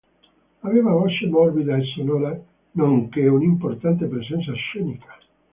Aveva 0.67 0.93
voce 1.01 1.27
morbida 1.27 1.77
e 1.77 1.83
sonora, 1.93 2.41
nonché 2.73 3.27
un'importante 3.27 4.07
presenza 4.07 4.51
scenica. 4.53 5.11